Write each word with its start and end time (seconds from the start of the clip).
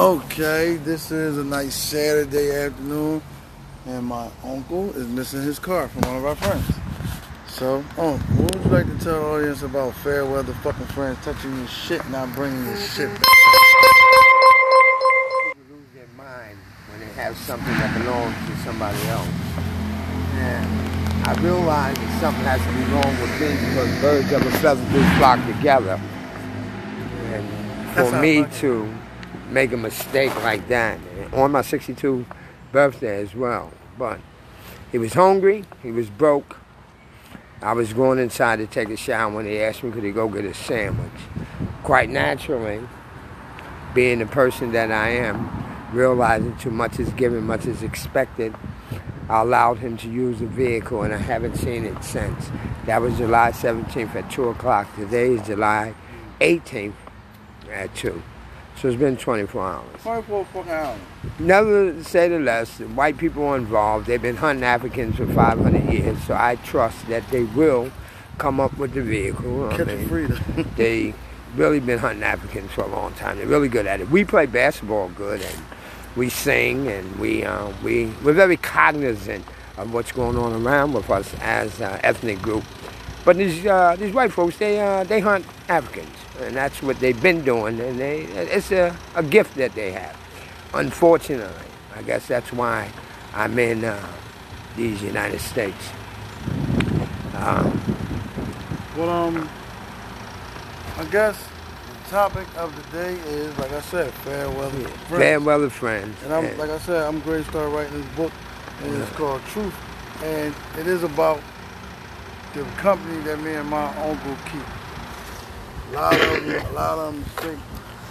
Okay, 0.00 0.76
this 0.76 1.10
is 1.10 1.36
a 1.36 1.44
nice 1.44 1.74
Saturday 1.74 2.52
afternoon, 2.52 3.20
and 3.84 4.06
my 4.06 4.30
uncle 4.42 4.88
is 4.96 5.06
missing 5.06 5.42
his 5.42 5.58
car 5.58 5.88
from 5.88 6.00
one 6.08 6.16
of 6.16 6.24
our 6.24 6.36
friends. 6.36 6.64
So, 7.48 7.84
oh, 7.98 8.16
what 8.16 8.54
would 8.54 8.64
you 8.64 8.70
like 8.70 8.86
to 8.86 9.04
tell 9.04 9.20
the 9.20 9.26
audience 9.26 9.60
about 9.60 9.92
fair 9.96 10.24
weather 10.24 10.54
fucking 10.62 10.86
friends 10.86 11.22
touching 11.22 11.54
your 11.54 11.66
shit, 11.66 12.08
not 12.08 12.34
bringing 12.34 12.64
your 12.64 12.78
shit 12.78 13.10
back? 13.10 13.24
People 15.52 15.76
lose 15.76 15.84
their 15.94 16.08
mind 16.16 16.56
when 16.88 17.00
they 17.00 17.12
have 17.20 17.36
something 17.36 17.66
that 17.66 17.98
belongs 17.98 18.34
to 18.48 18.56
somebody 18.64 19.02
else. 19.02 19.28
And 20.40 21.28
I 21.28 21.34
realize 21.42 21.94
that 21.94 22.20
something 22.22 22.44
has 22.44 22.62
to 22.64 22.72
be 22.72 22.84
wrong 22.94 23.20
with 23.20 23.38
me 23.38 23.52
because 23.68 24.00
birds 24.00 24.32
of 24.32 24.46
a 24.46 24.58
feather 24.60 24.92
do 24.92 25.04
flock 25.18 25.44
together. 25.44 26.00
And 27.34 27.44
for 27.92 28.18
me 28.18 28.46
to 28.60 28.90
make 29.50 29.72
a 29.72 29.76
mistake 29.76 30.34
like 30.42 30.68
that 30.68 30.98
on 31.32 31.52
my 31.52 31.62
62nd 31.62 32.24
birthday 32.72 33.20
as 33.20 33.34
well. 33.34 33.72
But 33.98 34.20
he 34.92 34.98
was 34.98 35.14
hungry, 35.14 35.64
he 35.82 35.90
was 35.90 36.08
broke. 36.08 36.56
I 37.62 37.74
was 37.74 37.92
going 37.92 38.18
inside 38.18 38.56
to 38.56 38.66
take 38.66 38.88
a 38.88 38.96
shower 38.96 39.30
when 39.30 39.44
he 39.44 39.60
asked 39.60 39.82
me 39.82 39.90
could 39.90 40.02
he 40.02 40.12
go 40.12 40.28
get 40.28 40.44
a 40.44 40.54
sandwich. 40.54 41.20
Quite 41.82 42.08
naturally, 42.08 42.80
being 43.94 44.20
the 44.20 44.26
person 44.26 44.72
that 44.72 44.90
I 44.90 45.10
am, 45.10 45.66
realizing 45.92 46.56
too 46.56 46.70
much 46.70 46.98
is 46.98 47.10
given, 47.10 47.44
much 47.44 47.66
is 47.66 47.82
expected, 47.82 48.54
I 49.28 49.42
allowed 49.42 49.78
him 49.78 49.96
to 49.98 50.08
use 50.08 50.40
the 50.40 50.46
vehicle 50.46 51.02
and 51.02 51.12
I 51.12 51.18
haven't 51.18 51.56
seen 51.56 51.84
it 51.84 52.02
since. 52.02 52.50
That 52.86 53.00
was 53.02 53.16
July 53.18 53.52
17th 53.52 54.14
at 54.14 54.30
2 54.30 54.48
o'clock. 54.48 54.94
Today 54.96 55.34
is 55.34 55.46
July 55.46 55.94
18th 56.40 56.94
at 57.70 57.94
2. 57.94 58.22
So 58.76 58.88
it's 58.88 58.96
been 58.98 59.16
24 59.16 59.62
hours. 59.62 60.02
24 60.02 60.44
fucking 60.46 60.70
hours. 60.72 61.00
Never 61.38 62.02
say 62.02 62.28
the 62.28 62.38
less, 62.38 62.78
the 62.78 62.86
white 62.88 63.18
people 63.18 63.44
are 63.44 63.56
involved. 63.56 64.06
They've 64.06 64.20
been 64.22 64.36
hunting 64.36 64.64
Africans 64.64 65.16
for 65.16 65.26
500 65.26 65.92
years, 65.92 66.22
so 66.24 66.34
I 66.34 66.56
trust 66.56 67.06
that 67.08 67.28
they 67.30 67.44
will 67.44 67.90
come 68.38 68.58
up 68.58 68.76
with 68.78 68.94
the 68.94 69.02
vehicle. 69.02 69.68
I 69.68 69.76
Catch 69.76 69.80
a 69.88 69.96
mean, 69.96 70.08
freedom. 70.08 70.40
they 70.76 71.12
really 71.56 71.80
been 71.80 71.98
hunting 71.98 72.22
Africans 72.22 72.70
for 72.70 72.82
a 72.82 72.86
long 72.88 73.12
time. 73.14 73.36
They're 73.36 73.46
really 73.46 73.68
good 73.68 73.86
at 73.86 74.00
it. 74.00 74.08
We 74.10 74.24
play 74.24 74.46
basketball 74.46 75.10
good, 75.10 75.42
and 75.42 75.62
we 76.16 76.30
sing, 76.30 76.88
and 76.88 77.18
we 77.18 77.44
uh, 77.44 77.72
we 77.84 78.06
we're 78.24 78.32
very 78.32 78.56
cognizant 78.56 79.44
of 79.76 79.92
what's 79.92 80.12
going 80.12 80.36
on 80.38 80.64
around 80.64 80.94
with 80.94 81.10
us 81.10 81.34
as 81.40 81.80
an 81.80 82.00
ethnic 82.02 82.40
group. 82.40 82.64
But 83.30 83.36
these 83.36 83.64
uh, 83.64 83.94
these 83.96 84.12
white 84.12 84.32
folks, 84.32 84.56
they 84.56 84.80
uh, 84.80 85.04
they 85.04 85.20
hunt 85.20 85.46
Africans, 85.68 86.16
and 86.40 86.56
that's 86.56 86.82
what 86.82 86.98
they've 86.98 87.22
been 87.22 87.44
doing, 87.44 87.78
and 87.78 87.96
they 87.96 88.22
it's 88.22 88.72
a, 88.72 88.92
a 89.14 89.22
gift 89.22 89.54
that 89.54 89.72
they 89.76 89.92
have. 89.92 90.18
Unfortunately, 90.74 91.70
I 91.94 92.02
guess 92.02 92.26
that's 92.26 92.52
why 92.52 92.90
I'm 93.32 93.56
in 93.56 93.84
uh, 93.84 94.04
these 94.74 95.00
United 95.00 95.38
States. 95.38 95.90
Um, 97.36 97.80
Well, 98.96 99.08
um, 99.10 99.48
I 100.98 101.04
guess 101.04 101.38
the 102.02 102.10
topic 102.10 102.48
of 102.56 102.74
the 102.74 102.98
day 102.98 103.14
is, 103.14 103.56
like 103.58 103.70
I 103.70 103.80
said, 103.80 104.12
fair 104.24 104.50
weather 104.50 104.88
friends. 105.06 105.22
fair 105.22 105.40
weather 105.40 105.70
friends. 105.70 106.16
And 106.24 106.32
I'm 106.34 106.46
and- 106.46 106.58
like 106.58 106.70
I 106.70 106.78
said, 106.78 107.04
I'm 107.04 107.20
going 107.20 107.44
to 107.44 107.48
start 107.48 107.72
writing 107.72 108.00
this 108.02 108.16
book, 108.16 108.32
and 108.82 108.96
it's 109.00 109.12
called 109.12 109.40
Truth, 109.52 109.76
and 110.24 110.52
it 110.80 110.88
is 110.88 111.04
about 111.04 111.40
the 112.54 112.64
company 112.76 113.20
that 113.22 113.40
me 113.40 113.54
and 113.54 113.68
my 113.68 113.86
uncle 113.96 114.36
keep. 114.50 114.62
A 115.90 115.94
lot 115.94 116.14
of 116.14 116.44
them, 116.44 116.66
a 116.66 116.72
lot 116.72 116.98
of 116.98 117.14
them 117.14 117.24
think, 117.24 117.58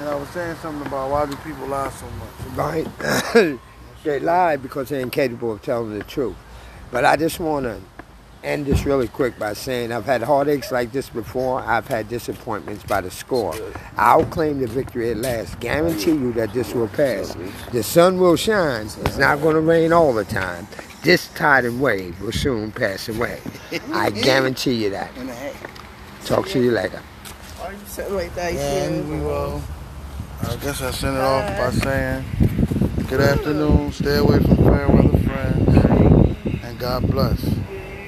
and 0.00 0.08
I 0.08 0.14
was 0.14 0.28
saying 0.30 0.56
something 0.56 0.86
about 0.86 1.10
why 1.10 1.26
do 1.26 1.36
people 1.36 1.66
lie 1.66 1.90
so 1.90 2.06
much? 2.10 2.56
Right. 2.56 3.58
they 4.04 4.20
lie 4.20 4.56
because 4.56 4.88
they're 4.88 5.00
incapable 5.00 5.52
of 5.52 5.62
telling 5.62 5.98
the 5.98 6.04
truth. 6.04 6.36
But 6.90 7.04
I 7.04 7.16
just 7.16 7.40
want 7.40 7.64
to 7.64 7.80
end 8.42 8.66
this 8.66 8.84
really 8.84 9.08
quick 9.08 9.38
by 9.38 9.52
saying 9.52 9.92
I've 9.92 10.04
had 10.04 10.22
heartaches 10.22 10.72
like 10.72 10.92
this 10.92 11.08
before. 11.08 11.60
I've 11.60 11.88
had 11.88 12.08
disappointments 12.08 12.84
by 12.84 13.00
the 13.00 13.10
score. 13.10 13.54
I'll 13.96 14.24
claim 14.26 14.60
the 14.60 14.66
victory 14.66 15.10
at 15.10 15.18
last. 15.18 15.58
Guarantee 15.60 16.12
you 16.12 16.32
that 16.34 16.52
this 16.52 16.74
will 16.74 16.88
pass. 16.88 17.36
The 17.72 17.82
sun 17.82 18.18
will 18.18 18.36
shine. 18.36 18.86
It's 18.86 19.16
not 19.18 19.40
going 19.40 19.54
to 19.54 19.60
rain 19.60 19.92
all 19.92 20.12
the 20.12 20.24
time. 20.24 20.66
This 21.02 21.28
tide 21.34 21.64
and 21.64 21.80
wave 21.80 22.20
will 22.20 22.32
soon 22.32 22.72
pass 22.72 23.08
away. 23.08 23.40
I 23.92 24.10
guarantee 24.10 24.74
you 24.74 24.90
that. 24.90 25.16
In 25.16 25.26
the 25.26 25.34
head. 25.34 25.54
Talk 26.24 26.48
to 26.48 26.60
you 26.60 26.72
later. 26.72 27.00
Something 27.86 28.14
like 28.14 28.34
that. 28.34 28.52
And 28.52 29.08
we 29.10 29.18
will. 29.20 29.62
I 30.42 30.56
guess 30.56 30.82
I'll 30.82 30.92
send 30.92 31.16
it 31.16 31.22
off 31.22 31.46
by 31.58 31.70
saying, 31.70 32.24
good 33.08 33.20
afternoon, 33.20 33.90
stay 33.90 34.18
away 34.18 34.38
from 34.40 34.56
fair 34.56 34.88
weather 34.88 35.18
friends, 35.18 36.62
and 36.62 36.78
God 36.78 37.10
bless. 37.10 37.42